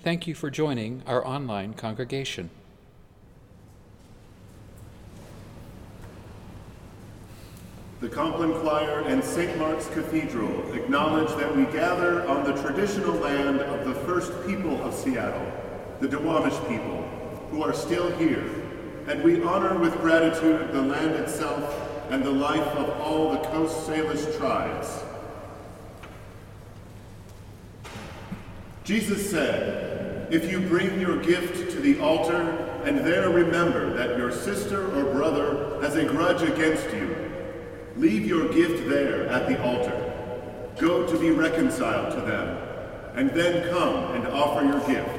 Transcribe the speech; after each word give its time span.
Thank 0.00 0.28
you 0.28 0.34
for 0.36 0.48
joining 0.48 1.02
our 1.08 1.26
online 1.26 1.74
congregation. 1.74 2.50
The 8.00 8.08
Compline 8.08 8.54
Choir 8.60 9.00
and 9.08 9.24
St. 9.24 9.58
Mark's 9.58 9.88
Cathedral 9.88 10.72
acknowledge 10.72 11.30
that 11.30 11.54
we 11.54 11.64
gather 11.64 12.24
on 12.28 12.44
the 12.44 12.52
traditional 12.62 13.12
land 13.14 13.60
of 13.60 13.84
the 13.88 13.94
first 14.06 14.32
people 14.46 14.80
of 14.84 14.94
Seattle, 14.94 15.52
the 16.00 16.06
Duwamish 16.06 16.60
people, 16.68 17.02
who 17.50 17.64
are 17.64 17.74
still 17.74 18.08
here, 18.18 18.48
and 19.08 19.20
we 19.24 19.42
honor 19.42 19.76
with 19.80 19.94
gratitude 19.96 20.70
the 20.70 20.80
land 20.80 21.16
itself 21.16 21.74
and 22.10 22.22
the 22.22 22.30
life 22.30 22.68
of 22.76 22.88
all 23.00 23.32
the 23.32 23.40
Coast 23.48 23.88
Salish 23.88 24.38
tribes. 24.38 25.02
Jesus 28.84 29.30
said, 29.30 29.87
If 30.30 30.50
you 30.50 30.60
bring 30.60 31.00
your 31.00 31.16
gift 31.22 31.70
to 31.70 31.80
the 31.80 31.98
altar 32.00 32.42
and 32.84 32.98
there 32.98 33.30
remember 33.30 33.94
that 33.94 34.18
your 34.18 34.30
sister 34.30 34.84
or 34.94 35.14
brother 35.14 35.80
has 35.80 35.96
a 35.96 36.04
grudge 36.04 36.42
against 36.42 36.84
you, 36.92 37.16
leave 37.96 38.26
your 38.26 38.52
gift 38.52 38.88
there 38.88 39.26
at 39.28 39.48
the 39.48 39.62
altar. 39.62 40.04
Go 40.78 41.10
to 41.10 41.18
be 41.18 41.30
reconciled 41.30 42.14
to 42.14 42.20
them, 42.20 42.58
and 43.14 43.30
then 43.30 43.70
come 43.70 44.14
and 44.14 44.26
offer 44.28 44.64
your 44.64 44.80
gift. 44.86 45.17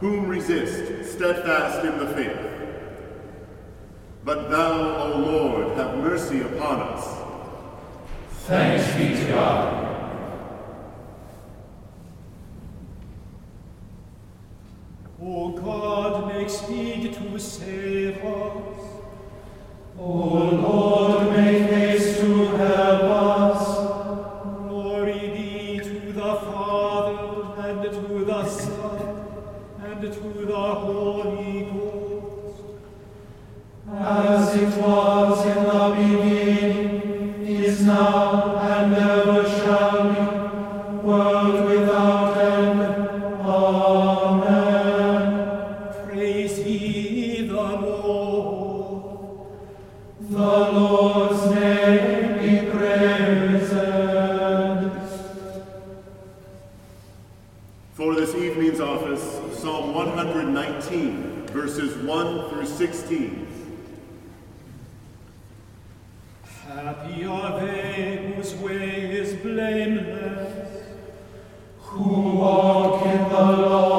whom 0.00 0.28
resist 0.28 1.12
steadfast 1.12 1.84
in 1.84 1.98
the 1.98 2.06
faith. 2.14 2.38
But 4.24 4.50
thou, 4.50 5.12
O 5.12 5.18
Lord, 5.18 5.76
have 5.76 5.98
mercy 5.98 6.40
upon 6.40 6.80
us. 6.80 7.06
Thanks 8.46 8.94
be 8.96 9.08
to 9.14 9.32
God. 9.32 9.84
O 15.22 15.50
God, 15.52 16.28
make 16.28 16.50
speed 16.50 17.14
to 17.14 17.38
save 17.38 18.16
us. 18.24 18.80
O 19.98 20.43
For 57.94 58.12
this 58.12 58.34
evening's 58.34 58.80
office, 58.80 59.22
Psalm 59.56 59.94
119, 59.94 61.46
verses 61.46 61.96
1 61.98 62.50
through 62.50 62.66
16. 62.66 63.46
Happy 66.66 67.24
are 67.24 67.60
they 67.64 68.34
whose 68.34 68.52
way 68.56 69.14
is 69.14 69.34
blameless, 69.34 70.82
who 71.82 72.38
walk 72.38 73.06
in 73.06 73.28
the 73.28 73.40
law. 73.40 73.93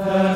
Amen. 0.00 0.29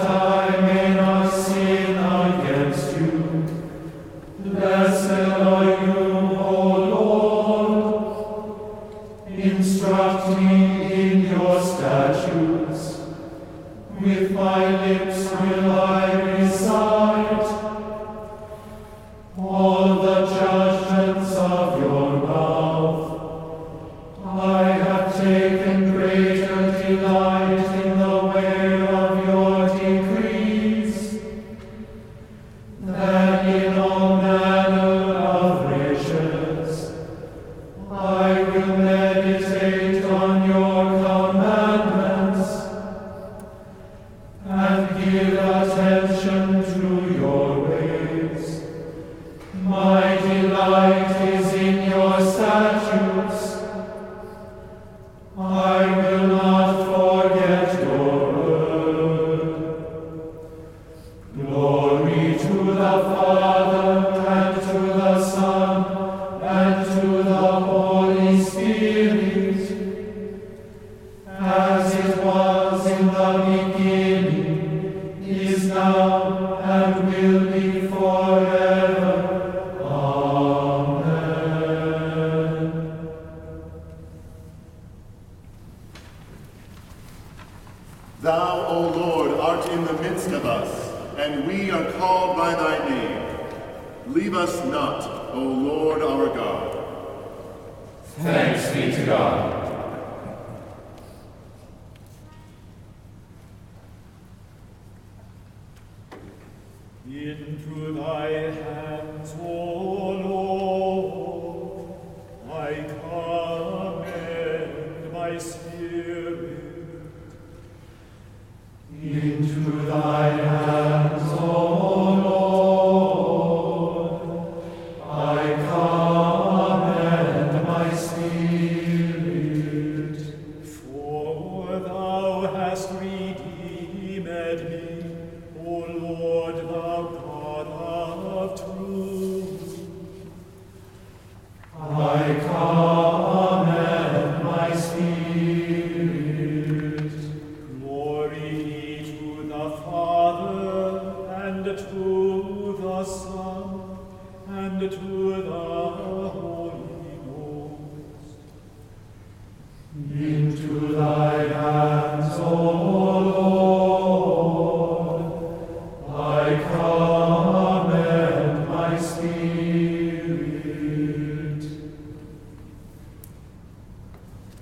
into 119.12 119.70
thy 119.86 120.53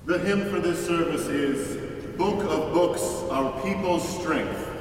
The 0.04 0.18
hymn 0.18 0.50
for 0.50 0.58
this 0.58 0.84
service 0.84 1.28
is 1.28 1.76
Book 2.16 2.42
of 2.50 2.72
Books, 2.72 3.02
Our 3.30 3.52
People's 3.62 4.02
Strength. 4.18 4.71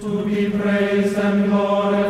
To 0.00 0.24
be 0.24 0.48
praised 0.48 1.18
and 1.18 1.50
glorified 1.50 2.07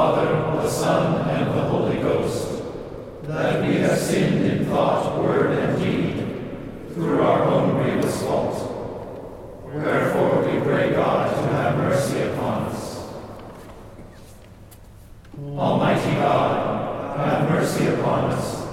Father, 0.00 0.62
the 0.62 0.66
Son, 0.66 1.28
and 1.28 1.50
the 1.54 1.62
Holy 1.64 1.98
Ghost, 1.98 2.62
that 3.24 3.60
we 3.62 3.74
have 3.80 3.98
sinned 3.98 4.46
in 4.46 4.64
thought, 4.64 5.22
word, 5.22 5.58
and 5.58 5.78
deed, 5.78 6.94
through 6.94 7.20
our 7.20 7.42
own 7.42 7.82
grievous 7.82 8.22
fault. 8.22 9.62
Wherefore 9.62 10.40
we 10.40 10.58
pray 10.62 10.92
God 10.92 11.28
to 11.28 11.52
have 11.52 11.76
mercy 11.76 12.18
upon 12.22 12.62
us. 12.62 13.10
Almighty 15.38 16.14
God, 16.14 17.18
have 17.18 17.50
mercy 17.50 17.88
upon 17.88 18.30
us, 18.30 18.66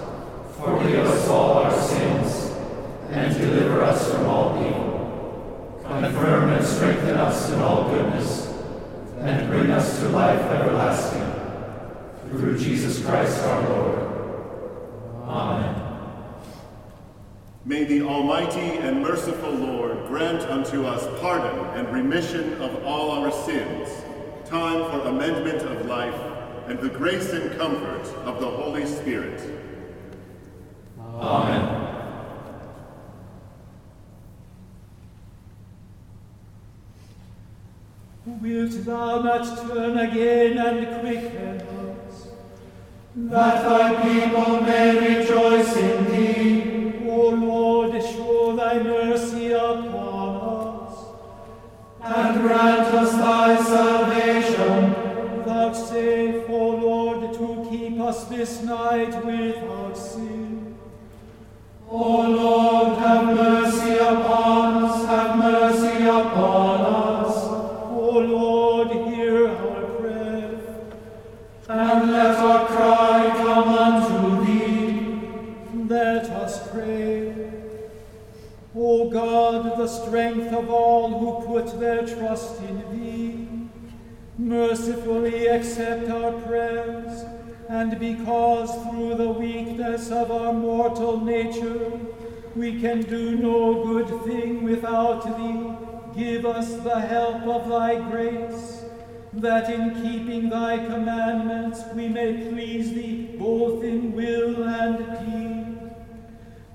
forgive 0.55 1.07
us 1.07 1.27
all 1.27 1.57
our 1.57 1.77
sins, 1.77 2.53
and 3.09 3.37
deliver 3.37 3.83
us 3.83 4.13
from 4.13 4.27
all 4.27 4.65
evil. 4.65 5.81
Confirm 5.83 6.51
and 6.51 6.65
strengthen 6.65 7.17
us 7.17 7.51
in 7.51 7.59
all 7.59 7.89
goodness, 7.89 8.46
and 9.27 9.49
bring 9.49 9.71
us 9.71 9.99
to 9.99 10.09
life 10.09 10.39
everlasting. 10.39 11.23
Through 12.29 12.57
Jesus 12.57 13.03
Christ 13.05 13.43
our 13.43 13.69
Lord. 13.69 13.99
Amen. 15.25 15.83
May 17.65 17.83
the 17.83 18.03
Almighty 18.03 18.77
and 18.77 19.01
merciful 19.01 19.51
Lord 19.51 20.07
grant 20.07 20.43
unto 20.43 20.85
us 20.85 21.05
pardon 21.19 21.59
and 21.77 21.91
remission 21.91 22.53
of 22.61 22.85
all 22.85 23.11
our 23.11 23.29
sins, 23.31 23.89
time 24.45 24.89
for 24.91 25.05
amendment 25.09 25.61
of 25.61 25.85
life, 25.85 26.15
and 26.67 26.79
the 26.79 26.89
grace 26.89 27.33
and 27.33 27.57
comfort 27.57 28.07
of 28.23 28.39
the 28.39 28.49
Holy 28.49 28.85
Spirit. 28.85 29.41
Amen. 30.97 31.87
Wilt 38.27 38.83
thou 38.85 39.21
not 39.21 39.57
turn 39.57 39.97
again 39.97 40.57
and 40.57 40.99
quicken 40.99 41.61
us? 41.61 42.27
That 43.15 43.63
thy 43.63 44.01
people 44.03 44.61
may 44.63 45.17
rejoice 45.17 45.77
in 45.77 46.05
thee, 46.11 47.09
O 47.09 47.29
Lord, 47.29 48.03
show 48.03 48.53
thy 48.53 48.83
mercy 48.83 49.53
upon 49.53 50.29
us. 50.41 50.97
and 52.03 52.41
grant 52.41 52.93
us 52.95 53.11
thy 53.13 53.63
salvation. 53.63 54.93
Vouchsafe, 55.45 56.49
O 56.49 56.69
Lord, 56.69 57.33
to 57.33 57.67
keep 57.69 57.97
us 58.01 58.25
this 58.25 58.61
night 58.61 59.25
without 59.25 59.97
sin. 59.97 60.75
O 61.89 62.21
trust 82.07 82.61
in 82.61 82.77
thee, 82.91 83.47
mercifully 84.37 85.47
accept 85.47 86.09
our 86.09 86.31
prayers, 86.41 87.25
and 87.69 87.99
because 87.99 88.71
through 88.89 89.15
the 89.15 89.29
weakness 89.29 90.09
of 90.09 90.31
our 90.31 90.53
mortal 90.53 91.19
nature 91.19 91.99
we 92.55 92.79
can 92.79 93.01
do 93.01 93.35
no 93.35 93.83
good 93.83 94.07
thing 94.23 94.63
without 94.63 95.23
thee, 95.37 95.73
give 96.19 96.45
us 96.45 96.73
the 96.77 96.99
help 96.99 97.43
of 97.43 97.69
thy 97.69 97.95
grace, 98.09 98.85
that 99.33 99.69
in 99.69 99.93
keeping 100.01 100.49
thy 100.49 100.77
commandments 100.77 101.81
we 101.93 102.07
may 102.07 102.49
please 102.49 102.93
thee 102.93 103.35
both 103.37 103.83
in 103.83 104.13
will 104.13 104.63
and 104.63 104.97
deed. 105.19 105.91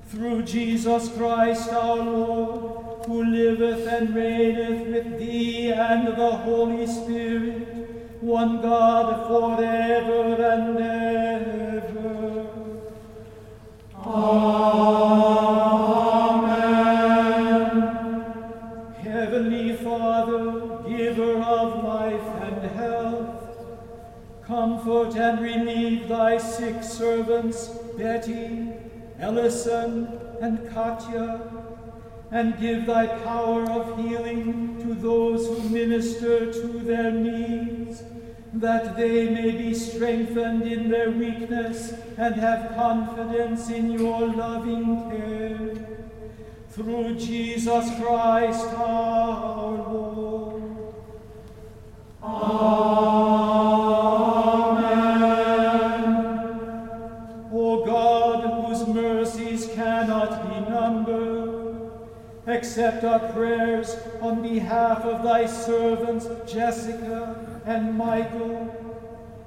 Through 0.08 0.42
Jesus 0.42 1.08
Christ 1.16 1.72
our 1.72 1.96
Lord, 1.96 2.81
who 3.06 3.24
liveth 3.24 3.86
and 3.86 4.14
reigneth 4.14 4.86
with 4.86 5.18
thee 5.18 5.72
and 5.72 6.08
the 6.08 6.30
Holy 6.30 6.86
Spirit, 6.86 8.20
one 8.20 8.60
God 8.62 9.26
forever 9.26 10.42
and 10.42 10.78
ever. 10.78 12.46
Amen. 14.04 14.92
Heavenly 19.02 19.76
Father, 19.76 20.88
giver 20.88 21.42
of 21.42 21.84
life 21.84 22.28
and 22.42 22.62
health, 22.76 23.28
comfort 24.46 25.16
and 25.16 25.40
relieve 25.40 26.08
thy 26.08 26.38
sick 26.38 26.82
servants, 26.82 27.68
Betty, 27.96 28.68
Ellison, 29.18 30.18
and 30.40 30.68
Katya, 30.72 31.61
and 32.32 32.58
give 32.58 32.86
thy 32.86 33.06
power 33.06 33.62
of 33.70 33.98
healing 33.98 34.80
to 34.80 34.94
those 34.94 35.46
who 35.46 35.68
minister 35.68 36.50
to 36.50 36.66
their 36.78 37.10
needs, 37.10 38.02
that 38.54 38.96
they 38.96 39.28
may 39.28 39.50
be 39.50 39.74
strengthened 39.74 40.62
in 40.62 40.90
their 40.90 41.10
weakness 41.10 41.92
and 42.16 42.34
have 42.36 42.74
confidence 42.74 43.68
in 43.68 43.92
your 43.92 44.26
loving 44.28 45.10
care. 45.10 45.86
Through 46.70 47.16
Jesus 47.16 47.94
Christ 48.00 48.66
prayers 63.32 63.96
on 64.20 64.42
behalf 64.42 65.04
of 65.04 65.22
thy 65.22 65.46
servants 65.46 66.26
Jessica 66.50 67.62
and 67.64 67.96
Michael, 67.96 68.82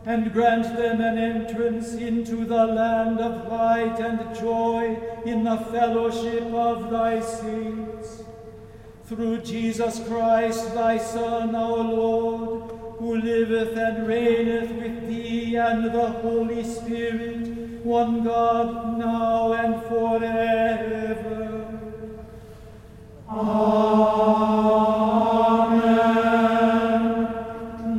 and 0.05 0.31
grant 0.31 0.75
them 0.77 1.01
an 1.01 1.17
entrance 1.17 1.93
into 1.93 2.45
the 2.45 2.65
land 2.65 3.19
of 3.19 3.51
light 3.51 3.99
and 3.99 4.35
joy 4.35 4.97
in 5.25 5.43
the 5.43 5.57
fellowship 5.57 6.43
of 6.53 6.91
thy 6.91 7.19
saints. 7.19 8.23
Through 9.05 9.41
Jesus 9.41 9.99
Christ, 10.07 10.73
thy 10.73 10.97
Son, 10.97 11.55
our 11.55 11.83
Lord, 11.83 12.71
who 12.97 13.17
liveth 13.17 13.77
and 13.77 14.07
reigneth 14.07 14.71
with 14.71 15.07
thee 15.07 15.55
and 15.57 15.85
the 15.85 16.07
Holy 16.07 16.63
Spirit, 16.63 17.47
one 17.83 18.23
God, 18.23 18.97
now 18.97 19.53
and 19.53 19.81
forever. 19.83 21.34
Amen. 23.37 23.65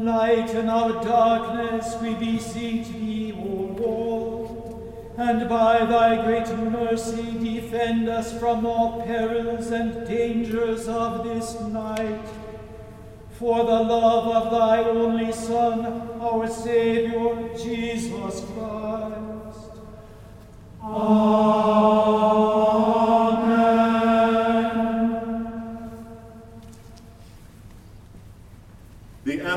Lighten 0.04 0.68
our 0.70 1.04
darkness, 1.04 1.94
we 2.00 2.14
beseech 2.14 2.88
thee, 2.88 3.34
O 3.36 3.42
Lord, 3.78 4.50
and 5.18 5.46
by 5.46 5.84
thy 5.84 6.24
great 6.24 6.48
mercy 6.56 7.32
defend 7.32 8.08
us 8.08 8.32
from 8.38 8.64
all 8.64 9.02
perils 9.02 9.70
and 9.70 10.06
dangers 10.08 10.88
of 10.88 11.24
this 11.24 11.60
night. 11.60 12.28
For 13.38 13.58
the 13.58 13.82
love 13.82 14.28
of 14.28 14.50
thy 14.50 14.84
only 14.84 15.32
Son, 15.32 15.84
our 16.18 16.48
Savior, 16.48 17.50
Jesus 17.58 18.40
Christ. 18.54 19.72
Amen. 20.82 21.56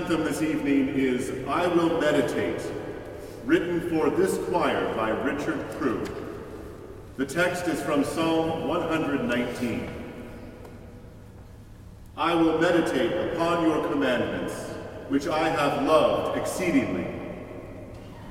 Anthem 0.10 0.26
this 0.26 0.41
evening 0.41 0.88
is 0.95 1.32
I 1.48 1.67
Will 1.67 2.02
Meditate, 2.02 2.60
written 3.45 3.80
for 3.91 4.10
this 4.10 4.39
choir 4.48 4.91
by 4.95 5.12
Richard 5.12 5.60
Proulx. 5.74 6.12
The 7.17 7.28
text 7.28 7.67
is 7.67 7.80
from 7.84 8.04
Psalm 8.04 8.67
119. 8.67 9.88
I 12.17 12.34
will 12.34 12.58
meditate 12.58 13.34
upon 13.34 13.67
your 13.67 13.88
commandments, 13.88 14.56
which 15.10 15.28
I 15.28 15.48
have 15.48 15.86
loved 15.86 16.39
exceedingly. 16.39 17.06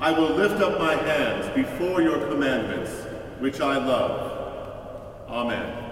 I 0.00 0.10
will 0.10 0.30
lift 0.30 0.60
up 0.60 0.80
my 0.80 0.96
hands 0.96 1.48
before 1.54 2.02
your 2.02 2.26
commandments, 2.26 2.90
which 3.38 3.60
I 3.60 3.76
love. 3.76 5.28
Amen. 5.28 5.87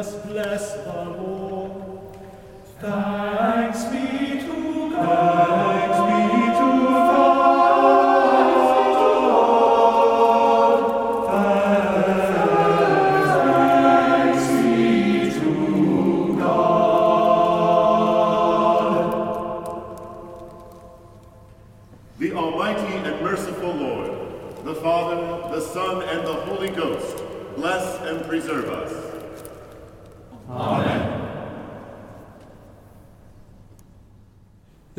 Us 0.00 0.14
bless 0.24 0.72
the 0.84 1.04
Lord. 1.04 1.72
Thanks 2.80 3.84
be 3.84 4.29